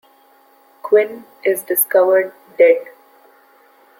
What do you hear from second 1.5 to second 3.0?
discovered dead.